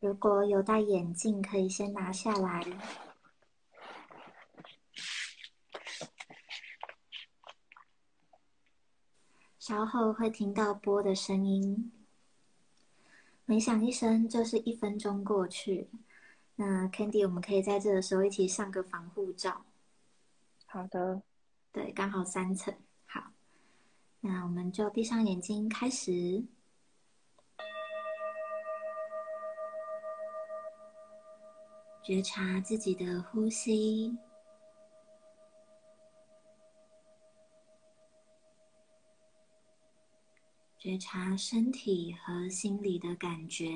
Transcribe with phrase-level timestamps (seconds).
[0.00, 2.64] 如果有戴眼镜，可以先拿下来。
[9.58, 11.92] 稍后会听到波的声音，
[13.44, 15.90] 每响一声就是一分钟过去。
[16.54, 19.66] 那 Candy，我们可以在这个时候一起上个防护罩。
[20.66, 21.22] 好的，
[21.70, 22.74] 对，刚好三层。
[23.04, 23.32] 好，
[24.20, 26.44] 那我们就闭上眼睛开始，
[32.08, 34.16] 觉察自己的呼吸，
[40.78, 43.68] 觉察身体和心理的感觉。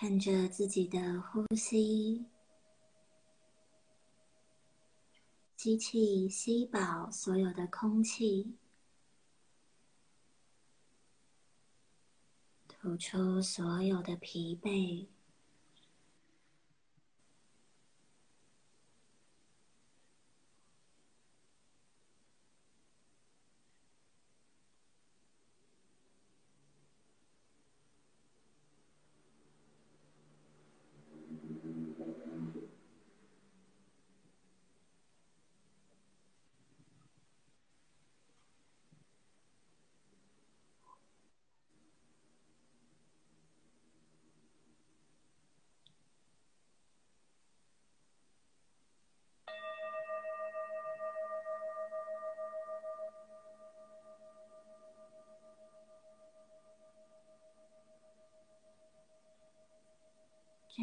[0.00, 2.24] 看着自己的呼吸，
[5.56, 8.54] 吸气，吸饱所有的空气，
[12.68, 15.08] 吐出所有的疲惫。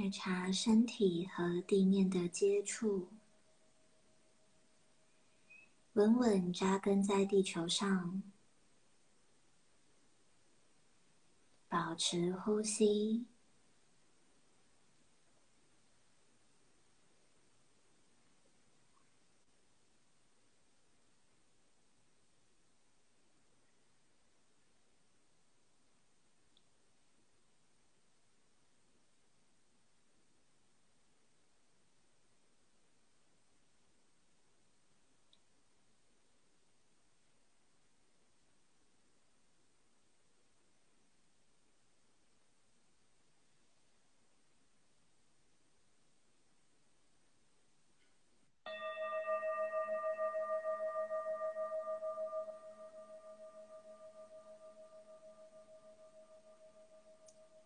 [0.05, 3.07] 觉察身体和地面的接触，
[5.93, 8.21] 稳稳扎根在地球上，
[11.67, 13.25] 保持呼吸。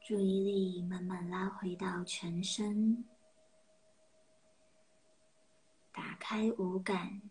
[0.02, 3.06] 注意力慢慢拉回到全身，
[5.92, 7.22] 打开五感。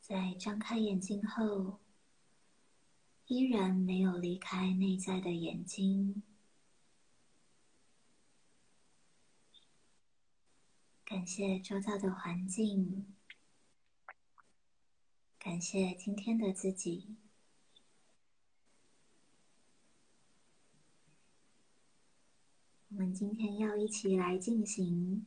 [0.00, 1.78] 在张开眼睛后，
[3.26, 6.22] 依然没有离开内在的眼睛。
[11.04, 13.14] 感谢周遭的环境，
[15.38, 17.16] 感谢今天的自己。
[23.00, 25.24] 们今天要一起来进行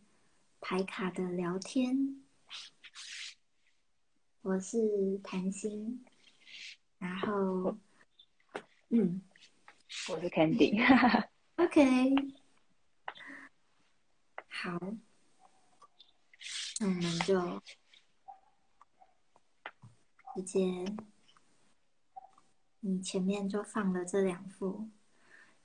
[0.61, 2.23] 牌卡的聊天。
[4.43, 6.05] 我是谭心，
[6.99, 7.75] 然后，
[8.89, 9.23] 嗯，
[10.07, 10.79] 我是 Candy。
[11.55, 12.13] OK，
[14.47, 14.79] 好，
[16.79, 17.59] 那我们就
[20.35, 20.85] 直接，
[22.81, 24.91] 你前面就放了这两副。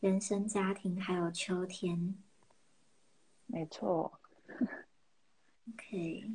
[0.01, 2.15] 人生、家庭，还有秋天，
[3.47, 4.21] 没错。
[5.71, 6.31] OK，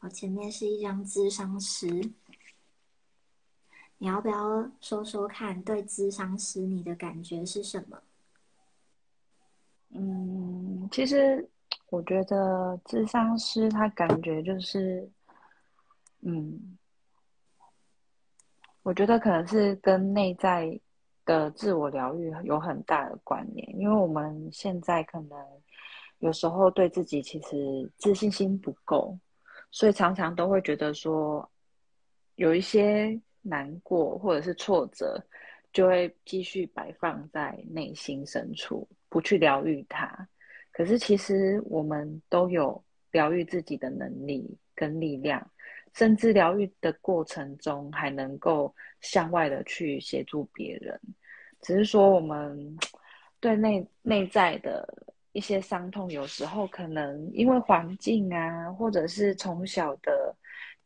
[0.00, 1.86] 我前面是一张智商师，
[3.98, 5.62] 你要不要说说看？
[5.62, 8.02] 对智商师，你的感觉是什么？
[9.90, 11.48] 嗯，其实
[11.90, 15.08] 我觉得智商师他感觉就是，
[16.22, 16.76] 嗯，
[18.82, 20.80] 我觉得可能是跟内在
[21.24, 25.38] 的自我疗愈有很大的关联，因为我们现在可能
[26.18, 29.18] 有时候对自己其实自信心不够，
[29.70, 31.48] 所以常常都会觉得说
[32.36, 35.22] 有一些难过或者是挫折，
[35.72, 40.28] 就会继续摆放在内心深处，不去疗愈它。
[40.70, 45.50] 可是，其实我们都有疗愈自己的能力跟力量，
[45.94, 51.00] 甚至疗愈的过程中还能够向外的去协助别人。
[51.60, 52.76] 只是说，我们
[53.40, 54.86] 对内内在的
[55.32, 60.34] 一些伤痛，有时候可能因为环境啊，或者是从小的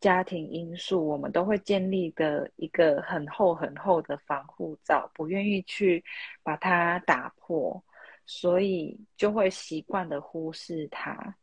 [0.01, 6.05] 家庭因素，我们都会建立的一个很厚很厚的防护罩，不愿意去
[6.43, 7.83] 把它打破。
[8.29, 11.37] 所以就会习惯的忽视它，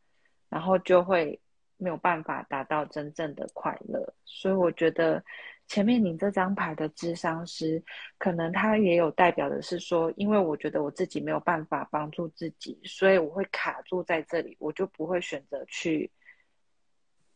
[0.50, 1.40] 然后就会
[1.84, 4.14] 没有办法达到真正的快乐。
[4.24, 5.22] 所以我觉得
[5.68, 7.82] 前面你这张牌的智商师，
[8.16, 16.10] 可能他也有代表的是说，因为我觉得我自己没有办法帮助自己，所以我会卡住在这里，我就不会选择去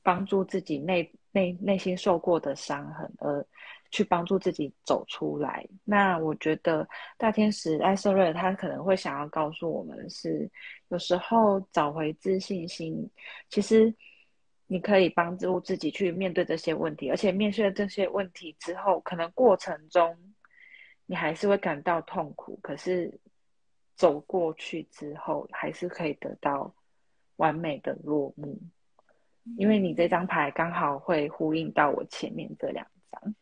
[0.03, 3.47] 帮助自己内内内心受过的伤痕而。
[3.91, 5.67] 去帮助自己走出来。
[5.83, 6.87] 那我觉得
[7.17, 10.47] 大天使艾瑟瑞他可能会想要告诉我们是，
[10.89, 13.11] 有时候找回自信心，
[13.49, 13.91] 其实
[14.71, 20.17] 你可以帮助自己去面对这些问题，而且面对这些问题之后，可能过程中
[21.07, 23.19] 你还是会感到痛苦，可是
[23.97, 26.75] 走过去之后，还是可以得到
[27.37, 28.61] 完美的落幕。
[29.57, 33.35] 因为你这张牌刚好会呼应到我前面这两张。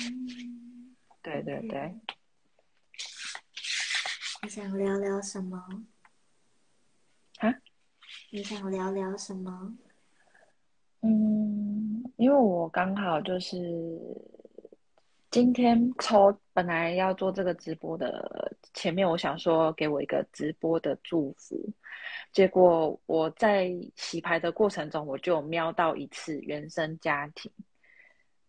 [0.00, 1.92] 嗯，对对对。
[4.42, 5.58] 你想聊聊什么？
[7.38, 7.52] 啊？
[8.30, 9.76] 你想聊聊什么？
[11.06, 13.56] 嗯，因为我刚好就是
[15.30, 21.56] 今天抽，本来要做这个直播的前面，我想说给我一个直播的祝福，
[22.32, 27.50] 结果我在洗牌的过程中，我就瞄到一次原生家庭，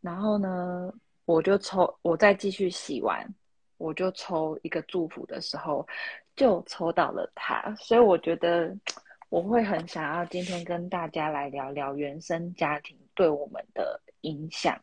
[0.02, 0.92] 然后呢？
[1.26, 3.28] 我就抽，我再继续洗完，
[3.76, 5.86] 我就抽一个祝福的时候，
[6.38, 8.74] 就抽到了他，所以我觉得
[9.30, 14.82] 我会很想要今天跟大家来聊聊原生家庭对我们的影响，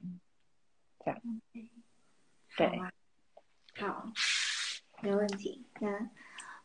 [1.03, 1.21] 这样，
[2.57, 2.79] 对，
[3.77, 4.13] 好，
[5.03, 5.67] 没问题。
[5.81, 6.11] 那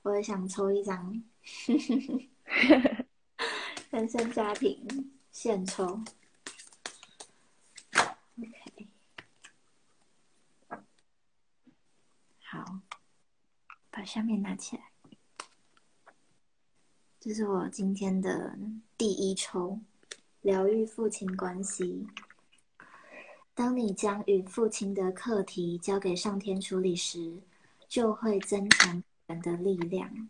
[0.02, 1.24] 我也想抽一张
[3.92, 4.86] 原生家庭，
[5.32, 6.04] 现抽。
[12.44, 12.82] 好，
[13.90, 14.89] 把下面拿起来。
[17.22, 18.58] 这是我今天的
[18.98, 19.78] 第一抽，
[20.40, 22.08] 疗愈父亲关系。
[23.54, 27.42] 当你将与父亲的课题交给上天处理时，
[27.90, 30.30] 就会增强人的力量。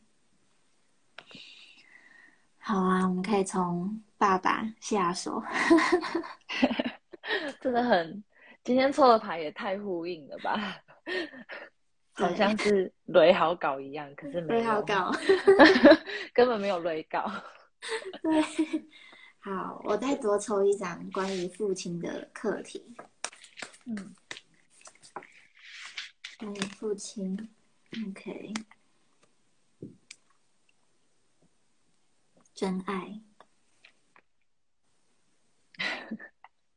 [2.58, 5.44] 好啊，我们可以从爸爸下手。
[7.62, 8.24] 真的很，
[8.64, 10.82] 今天抽的牌也太呼应了吧！
[12.20, 15.12] 好像是 雷好稿一样，可是没有好稿，
[16.34, 17.32] 根本没有雷稿。
[18.22, 18.42] 对，
[19.40, 22.96] 好，我再多抽一张关于父亲的课题。
[23.86, 24.14] 嗯，
[26.38, 27.50] 关于父亲
[28.10, 28.54] ，OK，
[32.54, 33.22] 真爱，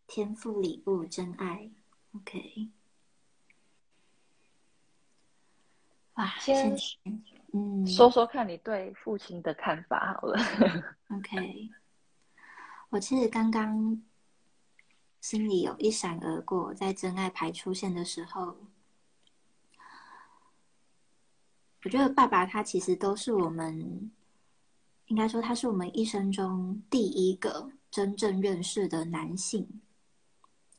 [0.07, 1.71] 天赋礼物，真爱
[2.15, 2.71] ，OK。
[6.15, 6.77] 哇，先
[7.55, 10.39] 嗯，说说看你对父亲的看法好了。
[11.11, 11.71] OK，
[12.91, 14.03] 我其实刚刚
[15.21, 18.57] 心里有一闪而过，在真爱牌出现的时候，
[21.85, 24.11] 我觉得爸爸他其实都是我们，
[25.07, 29.81] 应该说他是我们一生中第一个真正认识的男性，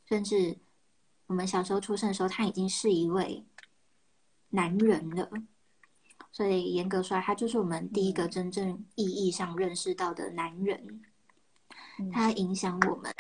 [0.06, 0.58] 甚至
[1.26, 3.44] 我们小时候出生的时候，他已经是一位。
[4.56, 5.28] 男人了，
[6.32, 11.02] 所以严格说来，他就是我们第一个真正意义上认识到的男人。
[12.12, 13.12] 他影响我们，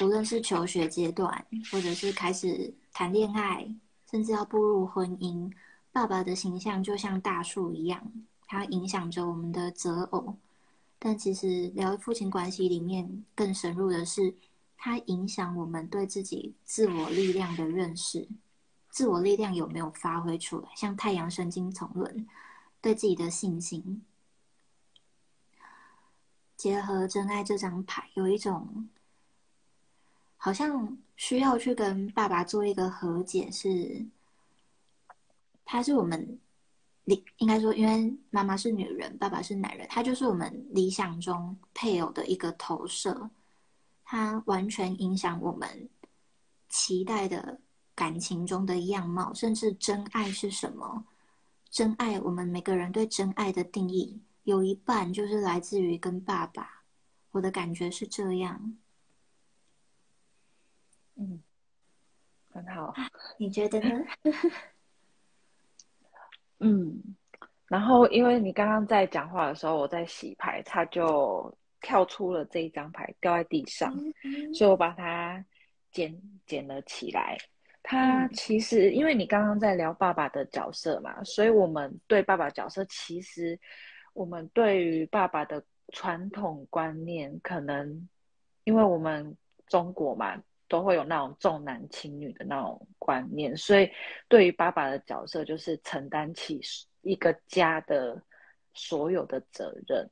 [0.00, 3.68] 无论是求学阶段，或者是开始谈恋爱，
[4.08, 5.50] 甚至要步入婚姻，
[5.90, 8.12] 爸爸的形象就像大树一样，
[8.46, 10.36] 它影响着我们的择偶。
[11.00, 14.32] 但其实聊父亲关系里面更深入的是，
[14.76, 18.28] 它影响我们对自己自我力量的认识。
[18.90, 20.68] 自我力量有没有发挥出来？
[20.74, 22.26] 像太阳神经丛轮，
[22.80, 24.04] 对自己的信心，
[26.56, 28.88] 结合真爱这张牌，有一种
[30.36, 34.04] 好像需要去跟爸爸做一个和解，是
[35.64, 36.38] 他是我们
[37.04, 43.30] 理应该说，因为妈妈是女人，爸爸是男人，他就是我们理想中配偶的一个投射，
[44.04, 45.88] 他完全影响我们
[46.68, 47.60] 期待的
[47.94, 51.04] 感情中的样貌，甚至真爱是什么？
[51.70, 54.20] 真爱，我们每个人对真爱的定义。
[54.44, 56.82] 有一半就是来自于跟爸爸，
[57.30, 58.76] 我的感觉是这样。
[61.16, 61.42] 嗯，
[62.50, 62.94] 很好，
[63.38, 64.04] 你觉得呢？
[66.58, 67.16] 嗯，
[67.66, 73.94] 然后因为你刚刚在讲话的时候，我在洗牌，他就跳出了这一张牌掉在地上，
[74.54, 75.44] 所以我把它
[75.92, 77.36] 捡捡了起来。
[77.82, 83.58] 他其实因为你刚刚在聊爸爸的角色嘛，所以我们对爸爸角色其实。
[84.12, 88.08] 我们对于爸爸的传统观念，可能
[88.64, 89.36] 因为我们
[89.68, 93.88] 中国嘛，都会有那种重男轻女的那种观念，所以
[94.28, 96.60] 对于爸爸的角色，就是承担起
[97.02, 98.20] 一个家的
[98.74, 100.10] 所有的责任。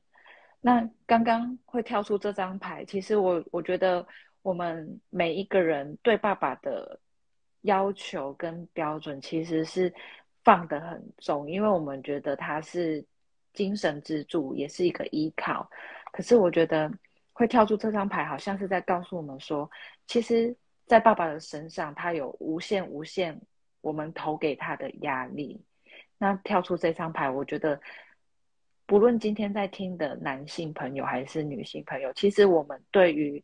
[0.60, 4.06] 那刚刚会跳出这张牌，其实我我觉得
[4.42, 7.00] 我们每一个人对爸爸的
[7.68, 9.92] 要求跟标准，其实是
[10.44, 13.04] 放得很重，因为我们觉得他是。
[13.54, 15.68] 精神支柱也是一个依靠，
[16.12, 16.88] 可是我觉得
[17.32, 19.68] 会跳出这张牌，好像是在告诉我们说，
[20.06, 20.54] 其实，
[20.86, 23.40] 在爸爸的身上，他有无限无限
[23.80, 25.60] 我们投给他的压力。
[26.18, 27.80] 那跳出这张牌，我觉得，
[28.86, 33.42] 不论今天在听的男性朋友还是女性朋友，其实我们对于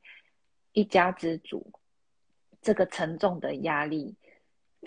[0.75, 1.73] 一家之主
[2.64, 4.16] 这个沉重的压力。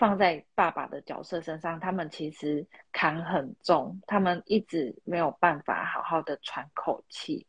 [0.00, 7.44] 放在爸爸的角色身上，他们其实扛很重，他们一直没有办法好好的喘口气。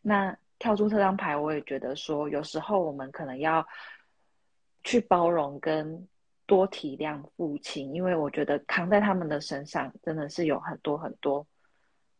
[0.00, 3.66] 那跳出这张牌，我也觉得说，有时候我们可能要
[4.84, 6.06] 去包容跟
[6.46, 11.44] 多体谅父亲，因为我觉得扛在他们的身上真的是有很多很多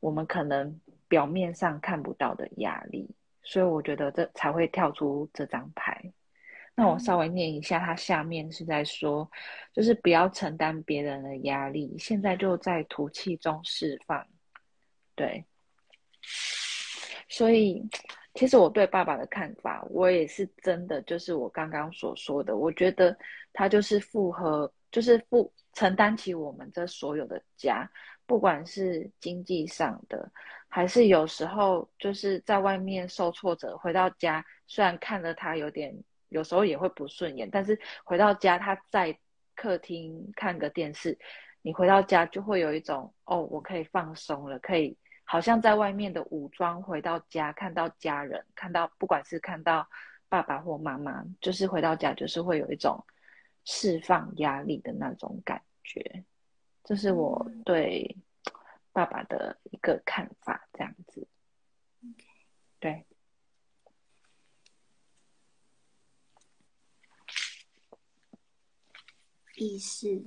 [0.00, 3.08] 我们可能表面上看不到的压力，
[3.44, 6.12] 所以我觉得这才会跳出这张牌。
[6.80, 9.28] 那我稍微念一下，它下面是在说，
[9.73, 14.25] 就是不要承担别人的压力，现在就在吐气中释放。
[15.16, 15.44] 对，
[17.28, 17.82] 所以
[18.35, 23.18] 其实我对爸爸的看法，我也是真的，就是我刚刚所说的，我觉得
[23.52, 27.90] 他就是负荷，就是负承担起我们这所有的家，
[28.25, 30.30] 不管是经济上的，
[30.68, 35.92] 还是有时候就是在外面受挫折，回到家虽然看着他有点。
[36.28, 39.18] 有时候也会不顺眼，但是回到家，他在
[39.54, 41.18] 客厅看个电视，
[41.62, 49.88] 你回到家就会有一种哦，我可以放松了，可以好像在外面的武装回到家，看到家人，看到不管是看到
[50.28, 53.04] 爸爸或妈妈，就是回到家就是会有一种
[53.64, 56.25] 释放压力的那种感觉，
[56.85, 58.16] 这是我对
[58.92, 61.26] 爸爸的一个看法，这样子，
[62.78, 63.07] 对。
[69.58, 70.22] 意识，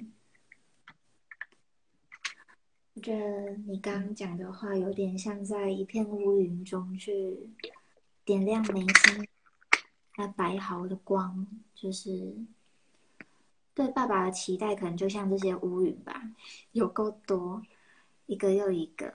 [2.93, 7.49] 我觉得你刚刚讲的话有点像在一片乌云中去
[8.25, 9.25] 点亮眉心
[10.17, 12.35] 那白毫的光，就是
[13.73, 16.21] 对爸爸的期待，可能就像这些乌云吧，
[16.73, 17.65] 有够多，
[18.25, 19.13] 一个又一个，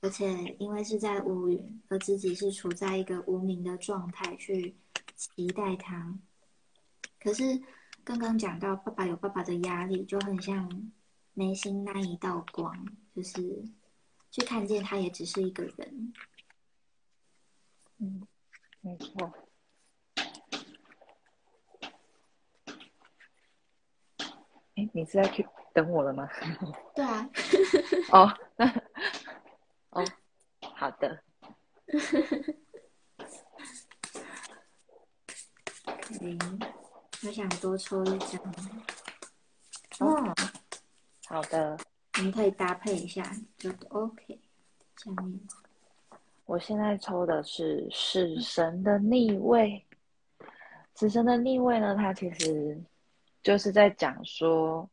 [0.00, 4.76] 而且因为是在乌云，而自己是处在一个无名的状态去
[5.16, 6.16] 期待他，
[7.18, 7.60] 可是。
[8.04, 10.90] 刚刚讲到爸爸有爸爸的压力，就很像
[11.34, 13.62] 眉心那一道光，就是
[14.30, 16.12] 去看见他也只是一个人。
[17.98, 18.26] 嗯，
[18.80, 19.32] 没错。
[24.74, 26.28] 哎，你是在去等我了吗？
[26.96, 27.30] 对啊。
[28.10, 28.66] 哦，那
[29.90, 30.04] 哦，
[30.74, 31.22] 好的。
[36.20, 36.36] 零。
[37.24, 38.42] 我想多抽一张。
[40.00, 40.34] 哦，
[41.26, 41.78] 好的，
[42.18, 43.22] 我们可以搭配一下，
[43.56, 44.40] 就 OK。
[44.96, 45.40] 下面，
[46.46, 49.86] 我现在抽的是死神的逆位。
[50.96, 52.82] 死神的逆位呢，它其实
[53.40, 54.90] 就是在讲说，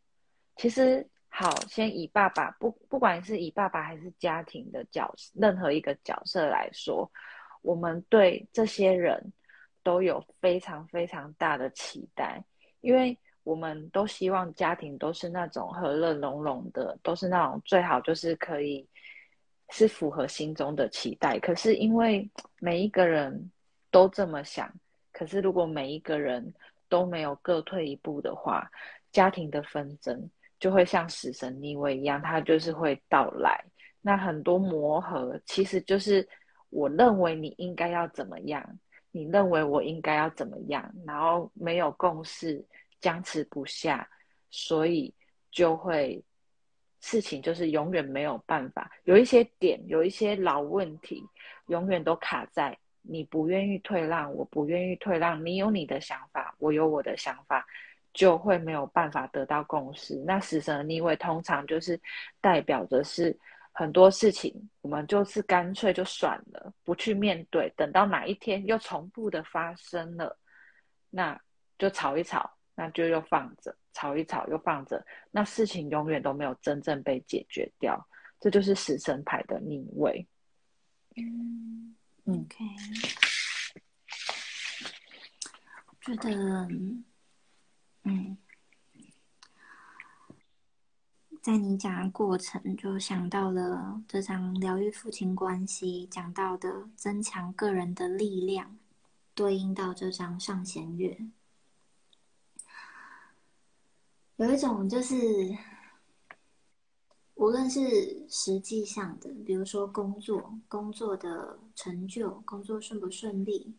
[0.55, 7.11] 其实好，先以爸爸不，不管是以爸爸还是家庭的角色，任何一个角色来说，
[7.63, 9.33] 我们对这些人。
[9.83, 12.43] 都有非常非常大的期待，
[12.81, 18.87] 因为我们都希望家庭都是那种和乐融融的，都是那种最好就是可以
[19.69, 21.39] 是符合心中的期待。
[21.39, 23.51] 可是因为每一个人
[23.89, 24.71] 都这么想，
[25.11, 26.53] 可是如果每一个人
[26.87, 28.69] 都没有各退一步的话，
[29.11, 33.63] 家庭的纷争就会像死神逆位一样，它就是会到来。
[34.01, 36.27] 那很多磨合，其实就是
[36.69, 38.63] 我认为你应该要怎么样，
[39.11, 42.63] 你认为我应该要怎么样，然后没有共识，
[42.99, 44.07] 僵持不下，
[44.49, 45.13] 所以
[45.51, 46.23] 就会
[46.99, 48.91] 事情就是永远没有办法。
[49.03, 51.23] 有一些点，有一些老问题，
[51.67, 57.65] 永远都卡在你不愿意退让，我不愿意退让，你有你的想法，我有我的想法，
[58.13, 60.15] 就会没有办法得到共识。
[60.25, 61.99] 那死神的逆位通常就是
[62.41, 63.37] 代表着是。
[63.79, 67.73] 很多事情，我们就是干脆就算了，不去面对。
[67.77, 70.37] 等到哪一天又重复的发生了，
[71.09, 71.39] 那
[71.77, 78.05] 就吵一吵，那就又放着，吵一吵又放着，那事情永远都没有真正被解决掉。
[78.37, 80.27] 这就是死神牌的逆位。
[81.15, 81.95] 嗯
[82.25, 82.65] ，OK，
[86.01, 86.67] 觉得，
[88.03, 88.37] 嗯。
[91.41, 98.77] 在你讲的过程，就想到了这张疗愈父亲关系讲到的增强个人的力量，
[99.33, 101.17] 对应到这张上弦月，
[104.35, 105.15] 有一种就是，
[107.35, 113.73] 无论是实际上的，比如说工作、工作的成就、工作顺不顺利，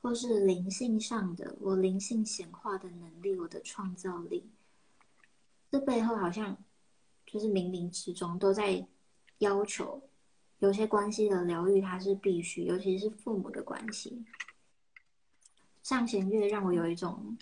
[0.00, 4.48] 或是灵性上的，我灵性显化的能力，我的创造力，
[5.72, 6.56] 这背后好像。
[7.30, 8.86] 就是冥冥之中都在
[9.38, 10.02] 要求，
[10.60, 14.24] 有些关系的疗愈它是必须，尤其是父母的关系。
[15.82, 17.36] 上弦月让我有一种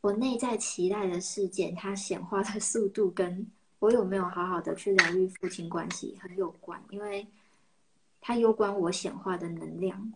[0.00, 3.46] 我内在期待的事件，它显化的速度跟
[3.78, 7.28] 我有没有好好的去疗愈父亲关系很有关，因为
[8.20, 10.12] 它攸关我显化的能量。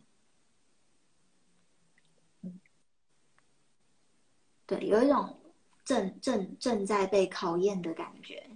[4.67, 5.39] 对，有一种
[5.85, 8.56] 正正正在被考验的感觉。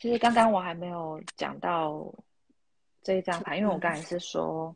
[0.00, 2.12] 其实刚刚我还没有讲到
[3.02, 4.74] 这一张牌，因为我刚才是说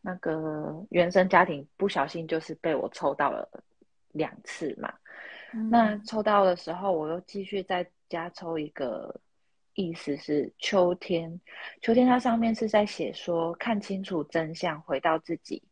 [0.00, 3.48] 那个原生家庭不小心就是被我抽到了
[4.12, 4.92] 两次嘛。
[5.70, 9.14] 那抽到的时候，我又继续再加抽一个，
[9.74, 11.40] 意思是秋天。
[11.80, 15.62] 秋天它上面是在写说看清楚真相，回到自己，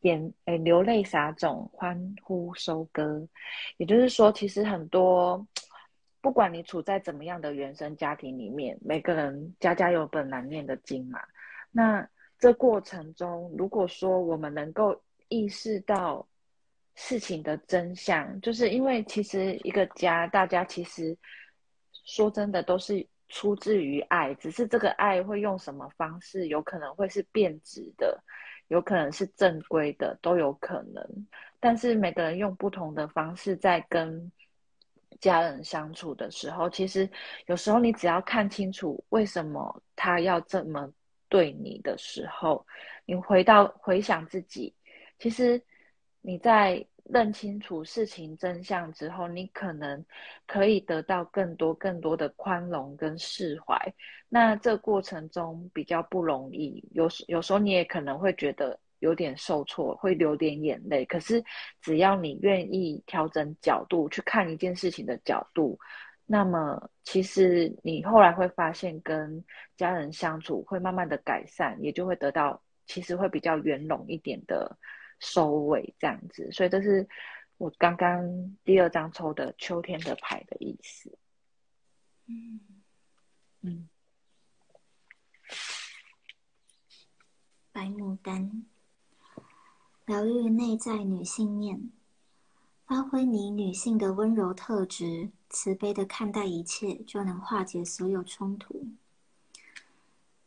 [0.00, 3.24] 眼诶流泪撒种，欢呼收割。
[3.76, 5.46] 也就是说，其实很多。
[6.22, 11.18] 不管你处在怎么样的原生家庭里面，每个人家家有本难念的经嘛。
[11.70, 12.06] 那
[12.38, 16.26] 这过程中，如果说我们能够意识到
[16.94, 21.16] 事情的真相，就是因为其实一个家，大家其实
[22.04, 28.22] 说真的都是出自于爱，只是这个爱会用什么方式，有可能会是变质的，
[28.68, 31.26] 有可能是正规的，都有可能。
[31.58, 34.30] 但是每个人用不同的方式在跟。
[35.20, 37.08] 家人相处的时候，其实
[37.46, 40.90] 有时候你只要看清楚为什么他要这么
[41.28, 42.66] 对你的时候，
[43.04, 44.74] 你回到回想自己，
[45.18, 45.62] 其实
[46.20, 50.04] 你在认清楚事情真相之后，你可能
[50.46, 53.76] 可以得到更多更多的宽容跟释怀。
[54.28, 58.78] 那这过程中比较不容易，有有时候你也可能会觉得。
[59.00, 61.04] 有点受挫，会流点眼泪。
[61.04, 61.44] 可是，
[61.82, 65.78] 只要你愿意调整角度去看一件事情的角度，
[66.24, 69.44] 那么其实你后来会发现，跟
[69.76, 74.78] 家人相处会慢慢的改善，也就会得到其实会比较圆融一点的
[75.18, 76.50] 收尾，这样子。
[76.52, 77.08] 所以这是
[77.56, 81.18] 我刚刚第二张抽的秋天的牌的意思。
[82.26, 82.60] 嗯
[83.62, 83.88] 嗯，
[87.72, 88.69] 白牡丹。
[90.10, 91.88] 疗愈内在女性面，
[92.84, 98.88] 发挥你女性的温柔特质，慈悲的看待一切，就能化解所有冲突。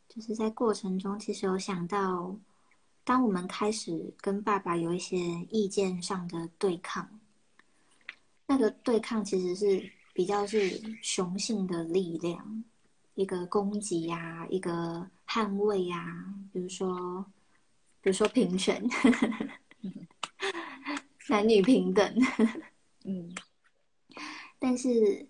[0.06, 2.36] 就是在过程中，其实有想到，
[3.04, 5.16] 当我们开始跟爸爸有一些
[5.50, 7.08] 意见上的对抗，
[8.46, 12.62] 那个对抗其实是比较是雄性的力量，
[13.14, 17.24] 一个攻击呀，一个捍卫呀，比如说。
[18.04, 18.86] 比如说平权，
[21.30, 22.14] 男女平等，
[23.06, 23.34] 嗯，
[24.60, 25.26] 但是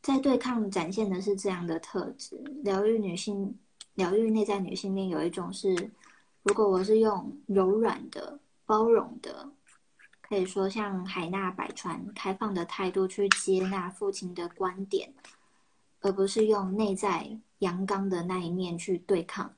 [0.00, 2.36] 在对抗展现的是这样的特质。
[2.62, 3.58] 疗愈女性，
[3.94, 5.90] 疗愈内在女性面有一种是，
[6.44, 9.50] 如果我是用柔软的、包容的，
[10.20, 15.12] 可以说像海纳百川、开放的态度去接纳父亲的观点，
[15.98, 19.56] 而不是用内在阳刚的那一面去对抗，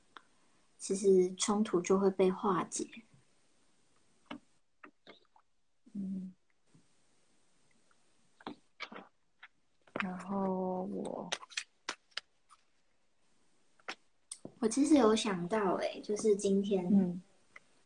[0.83, 2.85] 其实冲突就会被化解。
[5.93, 6.33] 嗯，
[10.01, 11.29] 然后我。
[14.59, 17.21] 我其实有想到，哎，就是今天，嗯，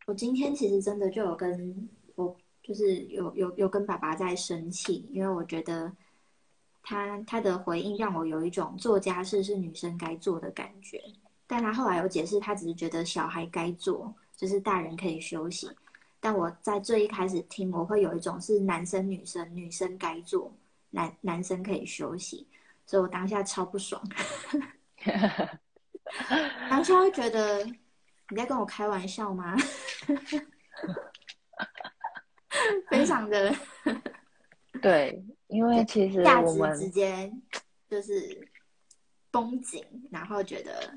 [0.07, 5.95] 我今天其实真的就有跟我，就是有有有跟爸爸在生气，因为我觉得
[6.81, 10.99] 他他的回应让我有一种做家事是女生该做的感觉，
[11.47, 15.69] 但他后来有解释，他只是觉得小孩该做，就是大人可以休息。
[16.19, 20.53] 但我在最一开始听，我会有一种是男生女生女生该做，
[20.89, 22.47] 男男生可以休息，
[22.85, 24.01] 所以我当下超不爽。
[26.69, 29.55] 当下会觉得你在跟我开玩笑吗？
[32.89, 33.55] 非常的
[34.81, 37.31] 对，因为其实价值直接
[37.87, 38.49] 就是
[39.29, 40.91] 绷紧，然后觉得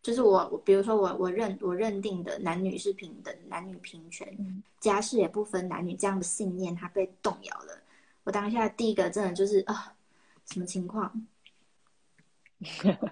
[0.00, 7.78] 就是我，我比如说我我认我认定的男女是平等，男女平权，家事也不分男女这样的信念，它被动摇了。
[8.24, 9.94] 我当下第一个真的就是啊，
[10.46, 11.26] 什么情况？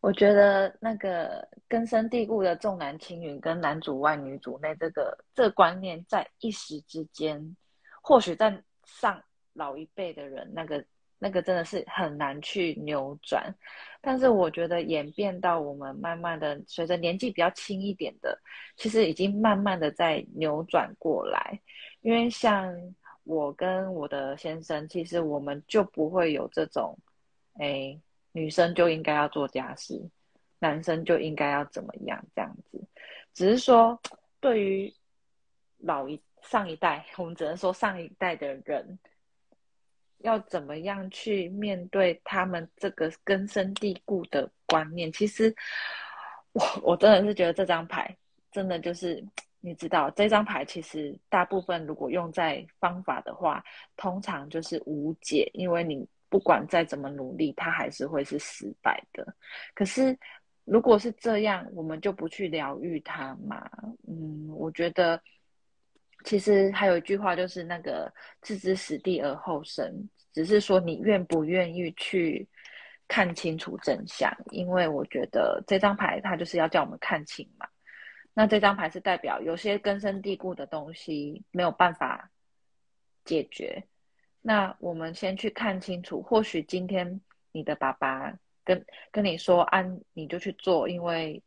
[0.00, 7.56] 我觉得那个根深蒂固的重男轻女跟男主外女主内这个这个观念，在一时之间，
[8.00, 9.20] 或许在上
[9.54, 10.84] 老一辈的人，那个
[11.18, 13.54] 那个真的是很难去扭转。
[14.00, 18.38] 但是我觉得演变到我们慢慢的随着年纪比较轻一点的，
[18.76, 21.60] 其实已经慢慢的在扭转过来。
[22.00, 22.74] 因为像
[23.24, 26.98] 我跟我的先生，其实我们就不会有这种，
[27.58, 27.98] 哎。
[28.32, 30.00] 女生就应该要做家事，
[30.60, 32.80] 男生就应该要怎么样这样子？
[33.32, 33.98] 只是说，
[34.38, 34.94] 对于
[35.78, 38.98] 老一上一代，我们只能说上一代的人，
[40.18, 45.10] 要怎么样去面对他们这个根深蒂固的观念？
[45.12, 45.54] 其实，
[46.52, 48.16] 我我真的是觉得这张牌
[48.52, 49.24] 真的就是，
[49.60, 53.62] 你知道，这张牌其实大部分如果用在方法的话，
[53.96, 56.06] 通常就是无解，因为你。
[56.30, 59.26] 不管再怎么努力，它还是会是失败的。
[59.74, 60.14] 可是，
[60.66, 63.66] 如果是这样，我们就不去疗愈他嘛？
[64.06, 65.18] 嗯，我觉得
[66.24, 72.46] 其实还有一句话，就是那个“置之死地而后生”，只是说你愿不愿意去
[73.06, 74.30] 看清楚真相。
[74.50, 77.66] 因为我觉得这张牌它就是要叫我们看清嘛。
[78.34, 82.30] 那这张牌是代表有些根深蒂固的东西没有办法
[83.24, 83.82] 解决。
[84.40, 87.20] 那我们先去看清楚，或许今天
[87.52, 88.32] 你的爸爸
[88.64, 91.42] 跟跟你说，安你就去做，因为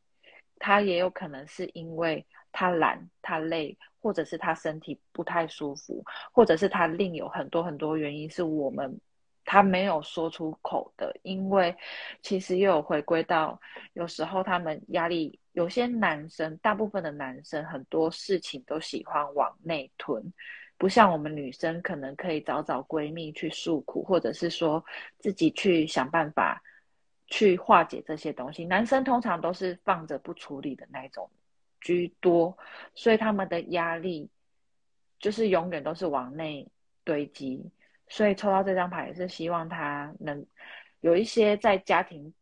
[0.60, 9.00] 他也有可能是因为他懒、他累，或者是他身体不太舒服，或者是他另有很多很多原因，是我们
[9.46, 11.16] 他没有说出口的。
[11.24, 11.76] 因为
[12.22, 13.60] 其实又有回归到，
[13.94, 20.22] 有时候他们压力，有些男生，大部分的男生很多事情都喜欢往内吞。
[20.78, 24.84] 不像我们女生，可能可以找找闺蜜去诉苦，或者是说
[25.20, 26.60] 自己去想办法
[27.28, 28.66] 去化解这些东西。
[28.66, 31.30] 男生通常都是放着不处理的那种
[31.82, 32.58] 居多，
[32.96, 34.30] 所以他们的压力
[35.20, 36.68] 就是永远都是往内
[37.04, 37.70] 堆积。
[38.08, 40.46] 所以抽到这张牌也是希望他能
[41.02, 42.34] 有一些在家庭。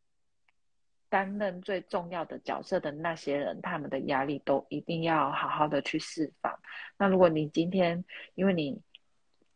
[1.11, 6.55] 担任最重要的角色的那些人，他们的压力都一定要好好的去释放。
[6.99, 8.79] 那如果你今天，因为你，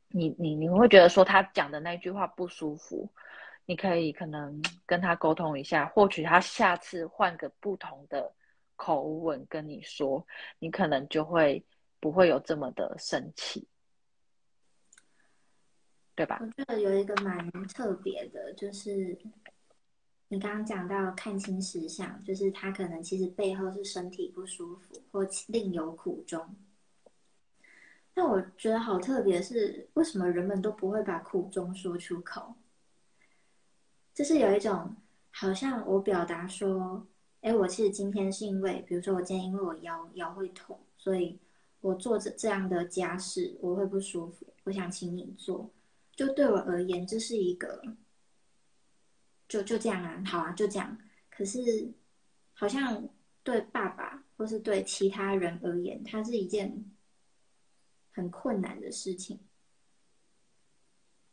[0.07, 3.07] 你你你会觉得说他讲的那句话不舒服，
[3.67, 8.33] 你可以可能跟他沟通一下，或许他下次换个不同的
[8.83, 10.27] 口吻跟你说，
[10.59, 11.63] 你可能就会
[11.99, 13.65] 不会有这么的生气，
[16.15, 16.39] 对吧？
[16.41, 19.17] 我觉得有一个蛮特别的，就是。
[20.29, 26.55] 你刚刚讲到看清实相，就是他可能其实背后是身体不舒服，或另有苦衷。
[28.15, 32.55] 但我觉得好特别，是为什么人们都不会把苦衷说出口？
[34.15, 34.95] 就是有一种
[35.29, 37.05] 好像我表达说，
[37.43, 41.37] 哎，我其实今天是因为，比如说我今天因为我腰腰会痛，所以
[41.81, 45.69] 我做这这样的家事我会不舒服，我想请你做。
[46.15, 47.83] 就对我而言，这是一个。
[49.49, 50.97] 就就这样啊，好啊，就这样。
[51.29, 51.91] 可是，
[52.53, 53.07] 好像
[53.43, 56.85] 对爸爸或是对其他人而言，它是一件
[58.11, 59.37] 很困难的事情。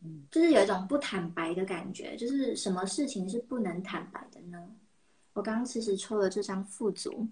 [0.01, 2.17] 嗯，就是有一种不坦白的感觉。
[2.17, 4.77] 就是什么事情是不能坦白的呢？
[5.33, 7.29] 我刚刚其实抽了这张富足，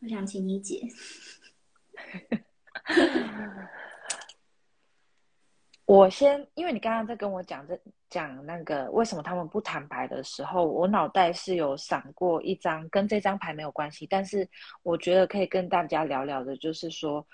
[0.00, 0.88] 我想请你解。
[5.84, 14.48] 我先，因为你刚刚在跟我讲这讲那个为什么他们不坦白的时候，我脑袋是有闪过一张跟这张牌没有关系，但是
[14.82, 17.26] 我觉得可以跟大家聊聊的，就是说，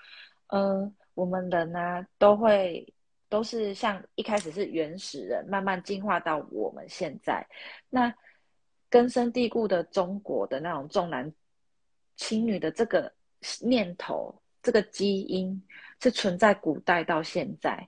[0.47, 2.93] 嗯，我们人呢都会
[3.29, 7.45] 都是像一开始是原始人，慢慢进化到我们现在，
[7.89, 8.13] 那
[8.89, 11.31] 根深蒂固的中国的那种重男
[12.15, 13.11] 轻女的这个
[13.61, 15.61] 念头，这个基因
[16.01, 17.87] 是存在古代到现在。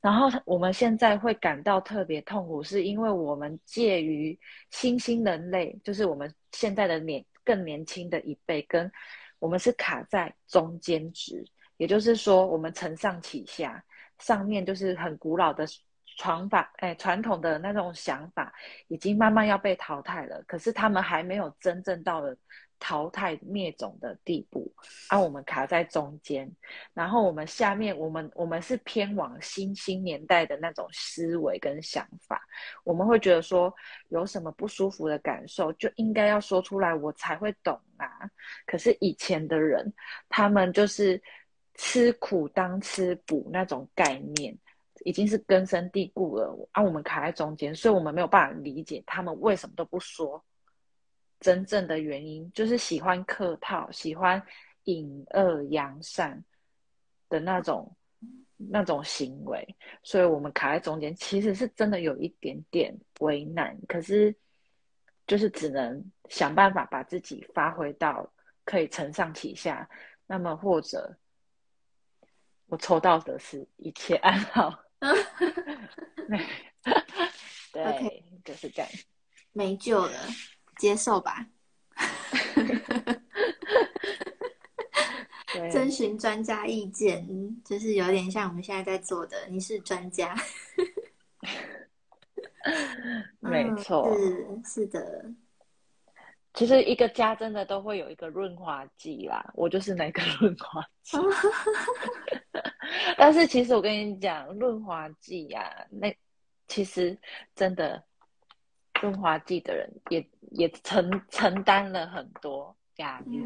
[0.00, 4.38] 然后我们现在会感到特别痛苦，是因为我们介于
[4.70, 8.90] 新兴人类，就是我们现在的年更年轻的一辈，跟
[9.38, 11.44] 我们是卡在中间值，
[11.76, 13.84] 也就是说，我们承上启下，
[14.20, 15.66] 上面就是很古老的
[16.16, 18.52] 传法，哎，传统的那种想法，
[18.88, 22.36] 已经慢慢要被淘汰了，可是他们还没有真正到了。
[22.82, 24.72] 淘汰灭种的地步，
[25.08, 26.50] 啊，我们卡在中间，
[26.94, 32.40] 然后我们下面，我们我们是偏往新兴年代的那种思维跟想法，
[32.82, 33.70] 我们会觉得说
[34.08, 38.08] 有什么不舒服的感受，就应该要说出来，我才会懂啊。
[38.64, 39.92] 可是以前的人，
[40.30, 41.22] 他们就是
[41.74, 44.56] 吃苦当吃补那种概念，
[45.04, 50.44] 已经是根深蒂固了，啊，我们卡在中间，所以我们没有办法理解他们为什么都不说。
[51.40, 54.42] 真正的原因就是喜欢客套，喜欢
[54.84, 56.44] 隐恶扬善
[57.30, 57.96] 的那种
[58.58, 63.74] 那种行为，所以我们卡在中间，其实是真的有一点点为难。
[63.88, 64.36] 可是
[65.26, 68.30] 就是只能想办法把自己发挥到
[68.66, 69.88] 可以承上启下。
[70.26, 71.16] 那么或者
[72.70, 74.82] 我抽到的是一切安好，
[77.72, 78.90] 对，就是这样，
[79.52, 80.18] 没救了。
[80.78, 81.46] 接受吧，
[85.70, 87.26] 征询专家意见，
[87.62, 89.46] 就是有点像我们现在在做的。
[89.50, 90.34] 你是专家，
[93.40, 95.26] 没错，是是的。
[96.54, 101.16] 其实一个家真的都会有一个润滑剂啦，我就是那个 润滑剂。
[103.16, 106.14] 但是其实我跟你讲，润滑剂呀，那
[106.68, 107.18] 其实
[107.54, 108.02] 真的。
[109.00, 113.40] 润滑剂的人也也承承担了很多压力，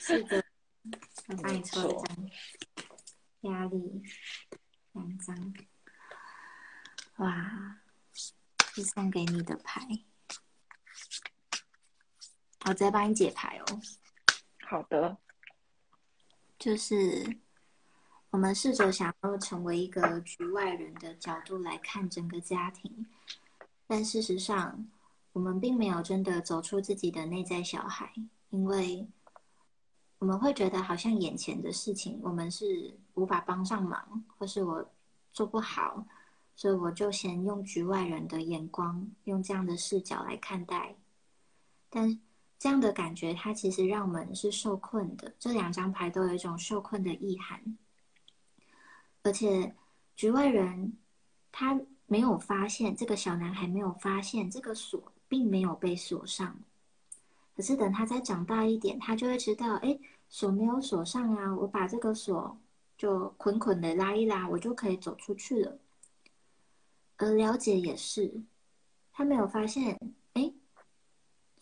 [0.00, 0.42] 是的，
[1.30, 4.02] 我帮你抽一张压力
[4.94, 5.54] 两张，
[7.18, 7.78] 哇，
[8.74, 9.80] 是送给你的牌，
[12.66, 13.80] 我再帮你解牌哦。
[14.66, 15.16] 好的，
[16.58, 17.36] 就是
[18.30, 23.06] 我们试着想要成为一个局外人的角度来看整个家庭。
[23.86, 24.88] 但事实上，
[25.32, 28.12] 我们并没有真的走出自己的内在小孩，
[28.48, 29.06] 因为
[30.18, 34.90] 我们会觉得好像眼前的事情我们是无法帮上忙，或是我
[35.32, 36.06] 做不好，
[36.56, 40.96] 所以我就先用局外人的眼光，用这样的视角来看待。
[41.90, 42.18] 但
[42.64, 45.34] 这样的感觉，它其实让我们是受困的。
[45.38, 47.60] 这两张牌都有一种受困的意涵，
[49.22, 49.74] 而且
[50.16, 50.96] 局外人
[51.52, 51.78] 他。
[52.06, 56.54] 没有发现这个小男孩没有发现这个锁并没有被锁上，
[57.56, 59.98] 可是等他再长大一点，他就会知道，哎，
[60.28, 62.58] 锁没有锁上啊，我把这个锁
[62.98, 65.78] 就捆捆的拉一拉，我就可以走出去了。
[67.16, 68.42] 而了解也是，
[69.10, 69.98] 他没有发现，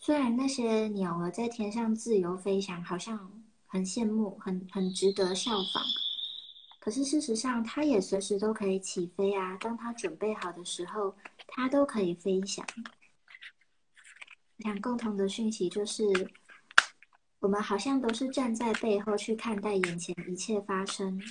[0.05, 5.81] 虽然那些鸟儿在天上自由飞翔，好像很羡慕，很很值得效仿。
[6.81, 9.55] 可是事实上，它也随时都可以起飞啊！
[9.61, 11.15] 当它准备好的时候，
[11.47, 12.67] 它都可以飞翔。
[14.57, 16.03] 我想共同的讯息就是，
[17.39, 21.21] 我们好像都是站在背后去看待眼前一切发生。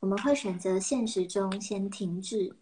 [0.00, 2.56] 我们会选择现实中先停滞，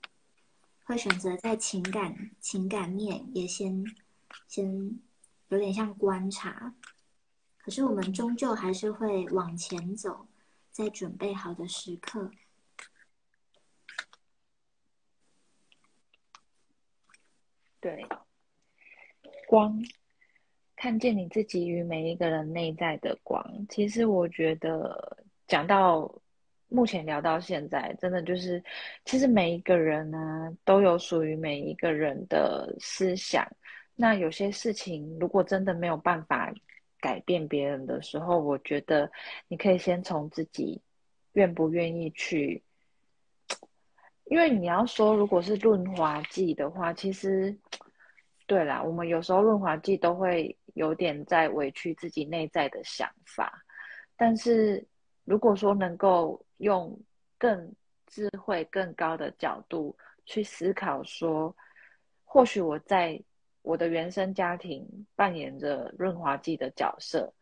[0.84, 3.82] 会选择在情感情感面也先
[4.48, 4.98] 先
[5.48, 6.74] 有点像观察。
[7.58, 10.26] 可是我们终究还是会往前走。
[10.74, 12.28] 在准备好的时刻，
[17.78, 18.04] 对
[19.46, 19.80] 光
[20.74, 23.40] 看见你自己与每一个人内在的光。
[23.68, 25.16] 其实我觉得，
[25.46, 26.12] 讲到
[26.66, 28.60] 目前聊到现在，真的就是，
[29.04, 33.46] 其实每一个人呢，都有属于每一个人的思想。
[33.96, 36.52] 那有些事情，如果真的没有办法。
[37.00, 39.12] 改变别人的时候，我觉得
[39.48, 40.80] 你可以先从自己
[41.34, 42.62] 愿不愿意去，
[44.24, 47.54] 因为你要说如果是润滑剂的话，其实
[48.46, 53.62] 对啦，我们有时候润滑剂都会有点在委屈自己内在的想法。
[54.16, 54.82] 但是
[55.24, 56.98] 如果说能够用
[57.36, 57.70] 更
[58.06, 61.54] 智慧、更高的角度去思考，说
[62.24, 63.22] 或许我在
[63.64, 67.32] 我的原生家庭扮演着润滑剂的角色，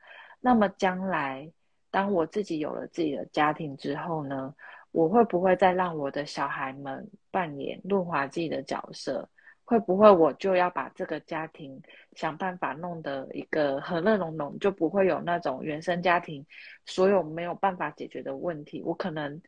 [0.40, 1.50] 那么将来
[1.90, 4.54] 当我自己有了自己的家庭之后呢，
[4.92, 9.28] 我会不会再让我的小孩们扮演润滑剂的角色？
[9.64, 11.80] 会不会我就要把这个家庭
[12.14, 16.44] 想办法弄得一个和乐融融，就不会有那种原生家庭
[16.84, 18.82] 所有没有办法解决的问题？
[18.82, 19.40] 我可能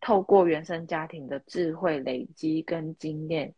[0.00, 3.54] 透过原生家庭的智慧累积跟经验，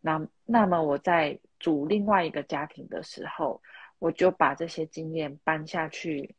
[0.00, 3.62] 那那么我在组另外一个家庭的时候，
[3.98, 6.34] 我就把这些经验搬下去，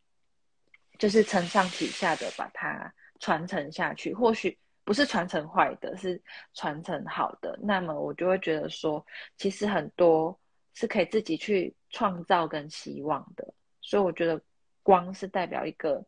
[0.97, 4.57] 就是承上启下的把它传承下去，或许。
[4.83, 6.19] 不是传承坏的，是
[6.55, 7.57] 传承好的。
[7.61, 9.05] 那么我就会觉得说，
[9.37, 10.37] 其实很多
[10.73, 13.53] 是可以自己去创造跟希望的。
[13.79, 14.41] 所以我觉得
[14.81, 16.03] 光是代表一个，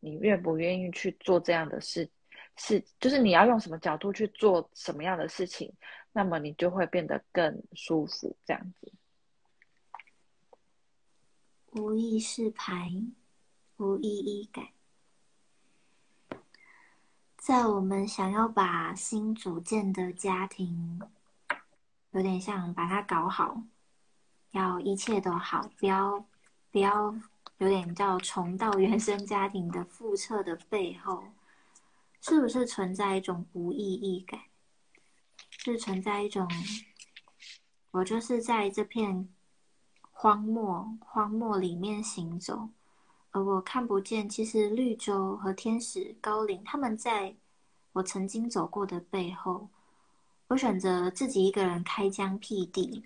[0.00, 2.08] 你愿不愿意去做这样的事，
[2.56, 5.70] 是就是你要用什么角度去做什么样的事情，
[6.12, 8.36] 那么你就会变得更舒服。
[8.44, 8.92] 这样子，
[11.72, 12.90] 无意识牌，
[13.76, 14.68] 无意义感。
[17.36, 21.00] 在我们想要把新组建的家庭，
[22.10, 23.62] 有点像把它搞好，
[24.50, 26.26] 要一切都好，不要
[26.70, 27.14] 不要
[27.58, 31.24] 有点叫重到原生家庭的复测的背后，
[32.20, 34.40] 是不是存在一种无意义感？
[35.50, 36.48] 是存在一种，
[37.90, 39.28] 我就是在这片
[40.10, 42.68] 荒漠荒漠里面行走。
[43.32, 47.36] 而我看不见，其实绿洲和天使高岭，他们在
[47.92, 49.68] 我曾经走过的背后。
[50.48, 53.04] 我选择自己一个人开疆辟地，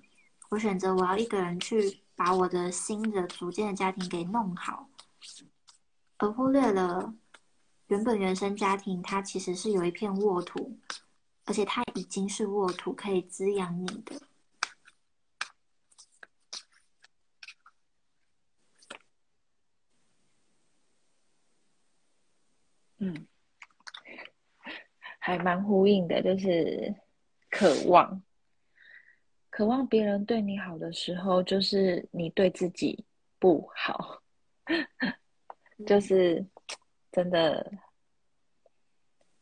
[0.48, 4.88] 我选择我要一个人去把我的新的组建的家庭给弄好，
[6.16, 7.12] 而忽略了
[7.88, 10.74] 原本原生家庭它其实是有一片沃土，
[11.46, 14.20] 而且它已经是沃土，可以滋养你的。
[22.98, 23.26] 嗯，
[25.18, 26.94] 还蛮呼应的，就是
[27.50, 28.22] 渴望，
[29.50, 33.04] 渴望别人对你好的时候，就是你对自己
[33.38, 34.22] 不好，
[35.87, 36.46] 就是
[37.12, 37.70] 真的，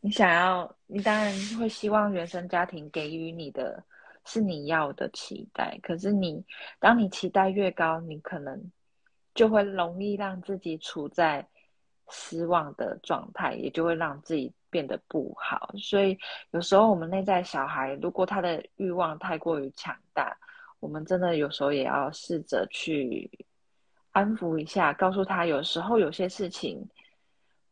[0.02, 3.82] 你想要，你当然会希望原生家庭给予你的
[4.26, 6.44] 是你要的期待，可是你
[6.78, 8.70] 当你期待越高，你可能
[9.34, 11.48] 就会容易让自己处在。
[12.14, 15.72] 失望的状态，也就会让自己变得不好。
[15.78, 16.18] 所以
[16.50, 20.36] 有时候我们内在小孩，如果他的欲望太过于强大，
[20.78, 23.30] 我们真的有时候也要试着去
[24.10, 26.86] 安抚一下，告诉他，有时候有些事情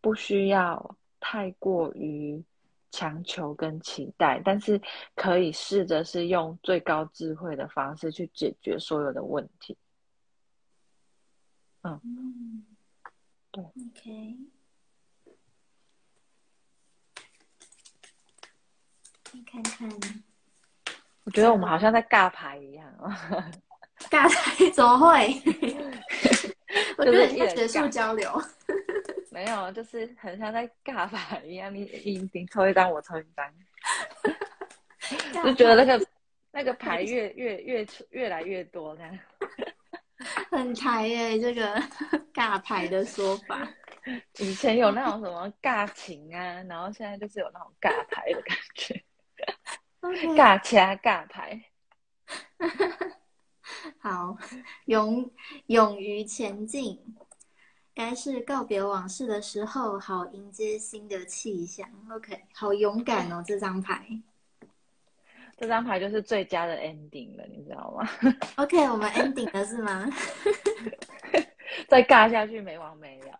[0.00, 2.42] 不需要太过于
[2.90, 4.80] 强求跟期待，但是
[5.14, 9.76] 可以试着是用最高智慧的方式去解决所有的问题。
[11.82, 12.64] 嗯。
[13.52, 14.36] 对，OK，
[19.32, 19.88] 你看看，
[21.24, 23.12] 我觉得我们好像在尬牌一样哦。
[24.08, 25.42] 尬牌怎么会？
[26.96, 28.30] 我觉得在学术交流。
[29.40, 33.50] 没有，就是很像在尬牌一样，你你你抽一张，我抽一张，
[35.42, 36.06] 就觉得那个
[36.50, 39.04] 那个牌越越越越来越多呢。
[40.50, 41.74] 很台耶，这个
[42.34, 43.66] 尬牌的说法。
[44.40, 49.02] 以前有那种什么尬情啊，然后现在就是有那种尬牌的感觉。
[50.36, 51.58] 尬掐尬牌。
[54.00, 54.36] 好，
[54.84, 55.30] 勇
[55.66, 56.98] 勇于前进，
[58.00, 61.86] 该是告别往事的时候，好迎接新的气象。
[62.10, 64.06] OK，好勇敢哦，这张牌。
[65.58, 68.08] 这张牌就是最佳的 ending 了，你知道吗？
[68.56, 70.08] OK，我们 ending 了是吗？
[71.90, 73.38] 再尬下去没完没了。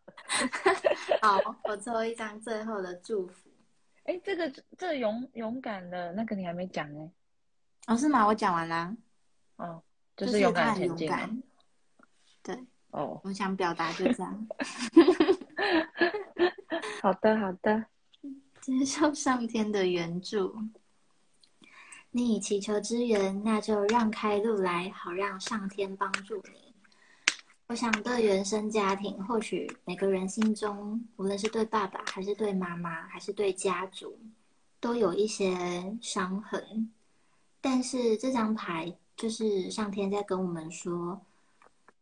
[1.23, 3.49] 好，我抽一张最后的祝福。
[4.05, 7.11] 哎，这个这勇勇敢的那个你还没讲呢。
[7.87, 8.27] 哦，是吗？
[8.27, 8.95] 我讲完啦。
[9.57, 9.83] 哦，
[10.19, 11.11] 就是勇敢前进。
[12.43, 12.59] 对。
[12.91, 13.21] 哦。
[13.25, 14.49] 我想表达就这样。
[17.03, 17.87] 好的，好的。
[18.61, 20.55] 接受上天的援助。
[22.11, 26.75] 你已祈求支援，那就让开路来，好让上天帮助你。
[27.69, 34.19] 我想对原生家庭，或许每个人心中，无论是对爸爸，还是对妈妈，还是对家族，
[34.81, 36.91] 都有一些伤痕。
[37.61, 41.25] 但是这张牌就是上天在跟我们说，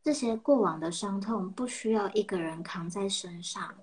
[0.02, 3.74] 这些过往的伤痛不需要一个人扛在身上，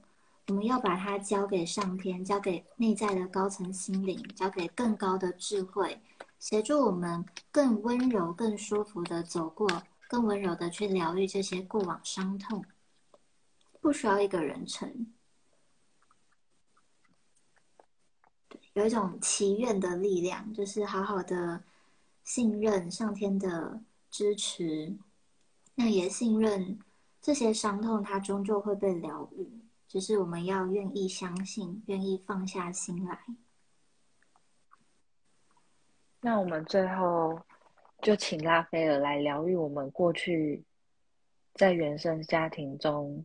[0.48, 6.02] 我们要把它交给上天，交给内在的高层心灵，交给更高的智慧，
[6.40, 12.66] 协助我们更温柔、更舒服的走过，更温柔的去疗愈这些过往伤痛，
[13.80, 15.08] 不需要一个人承。
[18.74, 21.64] 有一种祈愿的力量，就是好好的
[22.24, 24.98] 信任上天的支持。
[25.76, 26.80] 那也信任
[27.22, 29.48] 这些伤痛，它终究会被疗愈，
[29.88, 33.20] 只是我们要愿意相信，愿意放下心来。
[36.22, 37.40] 那我们最后
[38.02, 40.64] 就请拉斐尔来疗愈我们过去
[41.56, 43.24] 在原生家庭中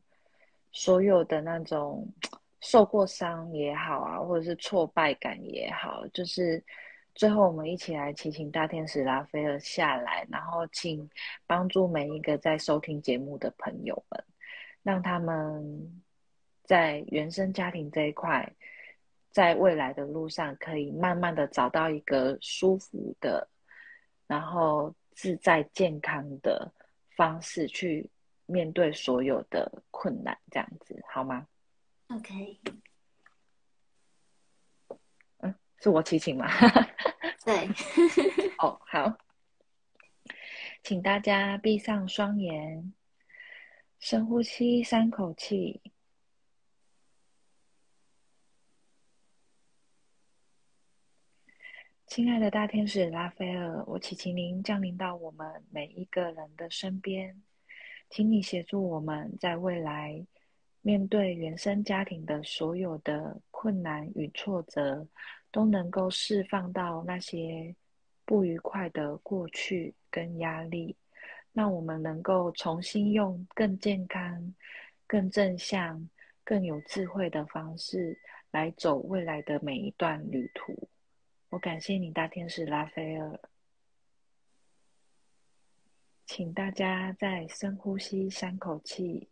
[0.72, 2.06] 所有的那种
[2.60, 6.62] 受过伤也好啊，或者是挫败感也好，就是。
[7.14, 11.08] 最后，我们一起来祈请大天使拉斐尔下来，然后请
[11.46, 14.24] 帮助每一个在收听节目的朋友们，
[14.82, 16.02] 让他们
[16.64, 18.50] 在原生家庭这一块，
[19.30, 23.46] 在未来的路上可以慢慢的找到一个舒服的，
[24.26, 26.72] 然后自在健康的
[27.16, 28.08] 方式去
[28.46, 31.46] 面对所有的困难，这样子好吗
[32.08, 32.58] ？OK。
[35.80, 36.46] 是我祈请吗？
[37.44, 37.68] 对。
[38.60, 39.16] 哦，好，
[40.82, 42.92] 请大家闭上双眼，
[43.98, 45.80] 深呼吸三口气。
[52.06, 57.40] 亲爱的大天使拉斐尔，我祈请您降临到我们每一个人的身边，
[58.10, 60.26] 请你协助我们在未来
[60.82, 65.06] 面对原生家庭的所有的困难与挫折。
[65.52, 67.74] 都能够释放到那些
[68.24, 70.94] 不愉快的过去跟压力，
[71.52, 74.54] 让我们能够重新用更健康、
[75.08, 76.08] 更正向、
[76.44, 78.16] 更有智慧的方式
[78.52, 80.88] 来走未来的每一段旅途。
[81.48, 83.40] 我感谢你，大天使拉斐尔，
[86.26, 89.29] 请大家再深呼吸三口气。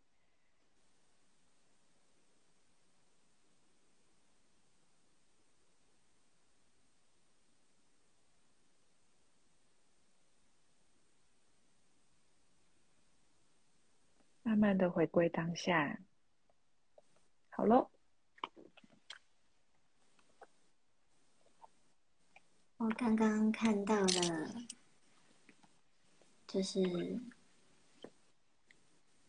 [14.58, 16.00] 慢的回归当下，
[17.50, 17.88] 好喽。
[22.78, 24.54] 我刚刚看到了，
[26.46, 27.20] 就是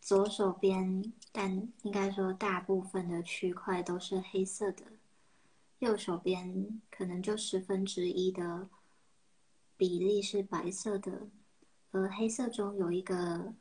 [0.01, 4.85] 左手边，但应该说大部分的区块都是黑色的，
[5.77, 8.67] 右手边可能就十分之一的
[9.77, 11.27] 比例是白色的，
[11.91, 13.53] 而黑色中有一个。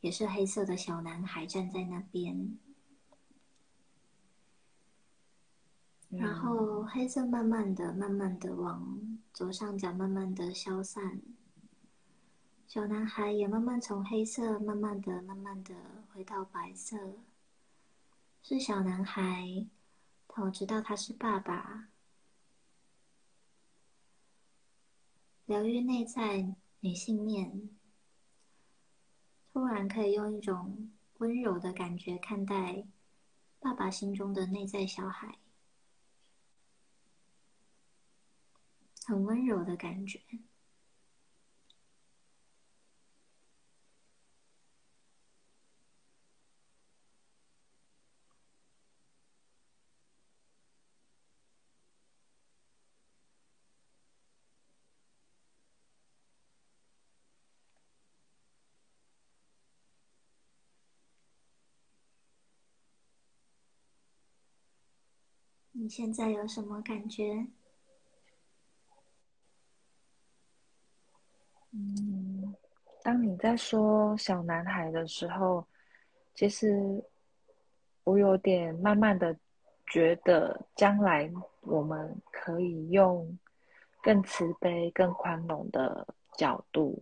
[0.00, 2.58] 也是黑色的小男孩站在那边，
[6.10, 11.20] 然后黑色慢慢的、慢慢的往左上角慢慢的消散，
[12.68, 15.74] 小男孩也慢慢从黑色慢慢的、慢慢的
[16.12, 17.16] 回到白色，
[18.42, 19.66] 是小男孩，
[20.28, 21.88] 但我知道他是爸爸，
[25.46, 27.75] 疗愈内在女性面。
[29.56, 32.84] 突然可以用一种温柔的感觉看待
[33.58, 35.38] 爸爸心中的内在小孩，
[39.06, 40.20] 很温柔的感觉。
[65.86, 67.46] 你现在有什么感觉？
[71.70, 72.52] 嗯，
[73.04, 75.64] 当你在说小男孩的时候，
[76.34, 77.00] 其实
[78.02, 79.38] 我有点慢慢的
[79.86, 81.30] 觉得，将来
[81.60, 83.38] 我们可以用
[84.02, 86.04] 更慈悲、更宽容的
[86.36, 87.00] 角度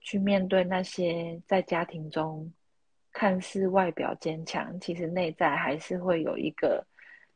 [0.00, 2.50] 去面对那些在家庭中
[3.12, 6.82] 看似外表坚强，其实内在还是会有一个。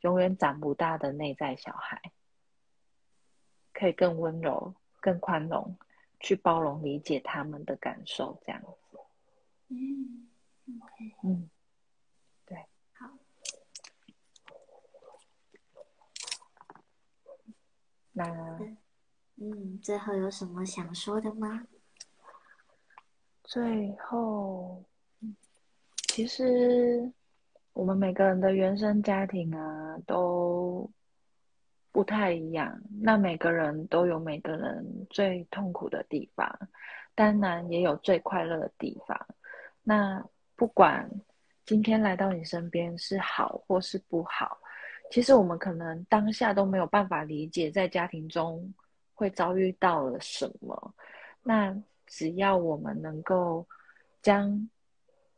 [0.00, 2.00] 永远长不大的内在小孩，
[3.72, 5.76] 可以更温柔、更宽容，
[6.20, 8.98] 去包容、理解他们的感受，这样子。
[9.68, 10.28] 嗯
[10.80, 11.50] ，OK，嗯，
[12.46, 13.10] 对，好。
[18.12, 18.24] 那，
[19.36, 21.66] 嗯，最后有什么想说的吗？
[23.44, 24.84] 最后，
[26.08, 27.12] 其实
[27.78, 30.90] 我们每个人的原生家庭啊，都
[31.92, 32.76] 不太一样。
[33.00, 36.58] 那每个人都有每个人最痛苦的地方，
[37.14, 39.16] 当然也有最快乐的地方。
[39.84, 40.20] 那
[40.56, 41.08] 不管
[41.64, 44.58] 今天来到你身边是好或是不好，
[45.08, 48.74] 其实我们可能当下都没有办法理解，在家庭中
[49.14, 50.94] 会遭遇到了什么。
[51.44, 51.72] 那
[52.08, 53.64] 只要我们能够
[54.20, 54.68] 将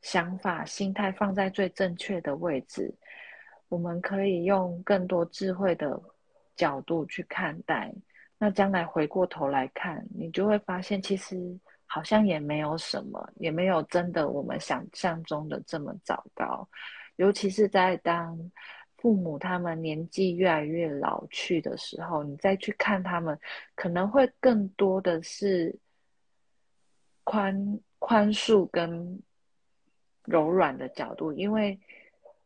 [0.02, 2.92] 想法、心态放在最正确的位置，
[3.68, 6.00] 我们可以用更多智慧的
[6.56, 7.92] 角度去看待。
[8.38, 16.68] 那将来回过头来看，你就会发现，其实好像也没有什么，也没有真的我们想象中的这么糟糕。
[17.16, 18.38] 尤其是在当
[18.96, 23.38] 父母他们年纪越来越老去的时候，你再去看他们，
[23.74, 25.78] 可能会更多的是。
[27.22, 29.22] 宽宽恕跟
[30.30, 31.78] 柔软的角度，因为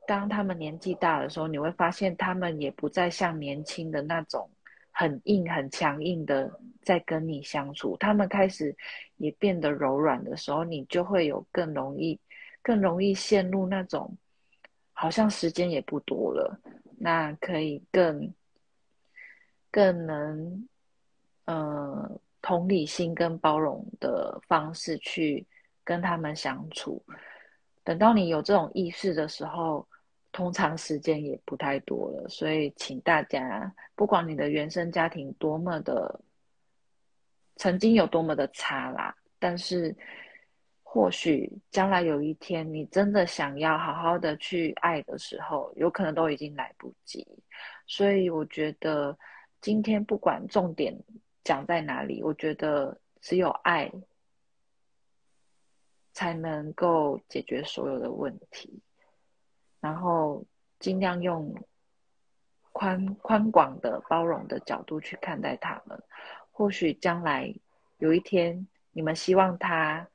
[0.07, 4.49] 当他们年纪大的时候，你会发现他们也不再像年轻的那种
[4.91, 6.51] 很硬、很强硬的
[6.83, 8.75] 在跟你相处，他们开始
[9.19, 12.19] 也变得柔软的时候，你就会有更容易、
[12.63, 14.17] 更容易陷入那种
[14.93, 16.59] 好像时间也不多了，
[16.99, 18.33] 那可以更
[19.71, 20.69] 更能，
[21.45, 22.19] 嗯。
[22.47, 25.47] 同理心跟包容的方式去
[25.83, 27.03] 跟他们相处，
[27.85, 29.87] 等到你有这种意识的时候，
[30.33, 32.29] 通常时间也不太多了。
[32.29, 36.21] 所以，请大家，不管你的原生家庭多么的
[37.57, 39.95] 曾经有多么的差啦，但是
[40.83, 47.27] 或许将来有一天你真的想要好好的去爱的时候，有可能都已经来不及。
[47.87, 49.17] 所以，我觉得
[49.61, 50.99] 今天不管重点。
[51.45, 52.23] 讲在哪里？
[52.23, 53.93] 我觉得只有爱
[56.15, 58.81] 才能够解决所有的问题，
[59.81, 60.45] 然后
[60.79, 61.55] 尽量用
[62.73, 66.03] 宽宽广的包容的角度去看待他们。
[66.53, 67.53] 或许将来
[67.99, 70.09] 有一天，你们希望他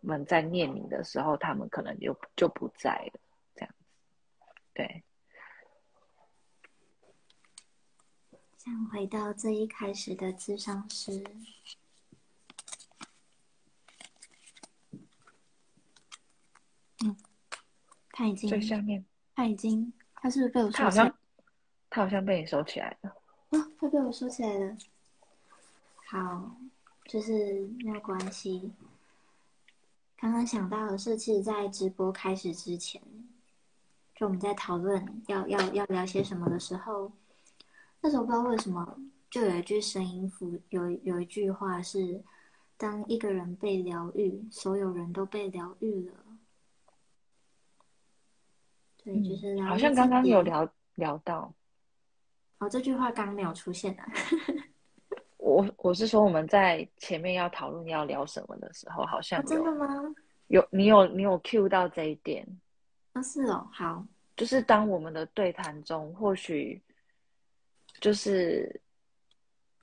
[0.00, 3.20] 们在念你的时候，他们可能就就不在了。
[3.54, 3.84] 这样子，
[4.72, 5.04] 对。
[8.56, 11.24] 想回到最一开始的智商师，
[17.04, 17.16] 嗯，
[18.10, 21.12] 他已经最下面，他已经，他是不是被我收起来？
[21.90, 23.10] 他好像被你收起来了。
[23.50, 24.76] 啊，他被我收起来了。
[26.06, 26.56] 好，
[27.06, 28.72] 就是没有关系。
[30.16, 33.02] 刚刚想到的是，其实，在直播开始之前，
[34.14, 37.10] 就我们在讨论要要要聊些什么的时候。
[38.00, 38.98] 那时候不知道为什么，
[39.30, 42.22] 就有一句声音符，有有一句话是：
[42.76, 46.14] 当一个人被疗愈，所有人都被疗愈了。
[49.04, 51.52] 对，就是好像刚刚有聊聊到。
[52.58, 54.06] 哦，这句话刚没有出现啊。
[55.38, 59.86] 我我是说我们在前面要讨论要聊什么的时候，好像真的吗？
[60.48, 62.46] 有你有你有 cue 到这一点？
[63.12, 66.82] 啊，是哦，好，就是当我们的对谈中，或许。
[68.00, 68.80] 就是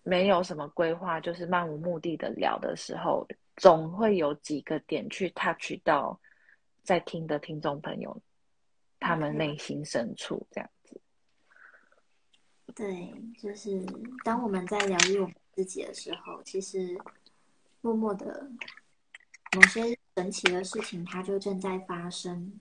[0.04, 6.20] 没有什么规划，就是漫无目的的聊的时候，总会有几个点去 touch 到
[6.84, 8.22] 在听的听众朋友
[9.00, 11.02] 他们内心深处这样子。
[12.76, 13.86] 对，就是
[14.24, 16.98] 当我们在疗愈我们自己的时候，其实
[17.82, 18.50] 默默的
[19.56, 22.60] 某些神奇的事情，它就正在发生。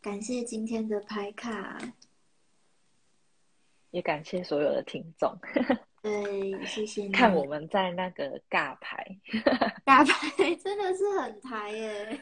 [0.00, 1.78] 感谢今天的拍卡。
[3.90, 5.36] 也感谢所有的听众，
[6.00, 9.04] 对，谢谢你看我们在那个尬牌，
[9.84, 12.20] 尬牌真的是很台耶，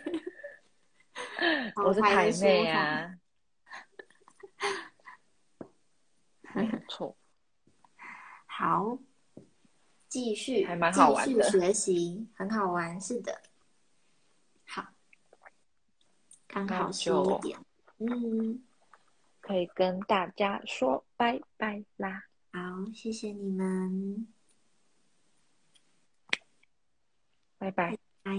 [1.84, 3.18] 我是台妹啊，
[6.54, 7.16] 没错，
[8.46, 8.98] 好，
[10.08, 13.40] 继续，还蛮好玩的，学习很好玩，是的，
[14.66, 14.86] 好，
[16.46, 17.58] 刚好十一点，
[17.98, 18.62] 嗯。
[19.40, 22.24] 可以跟大家说拜拜啦！
[22.52, 24.28] 好，谢谢你们，
[27.56, 28.32] 拜拜，拜。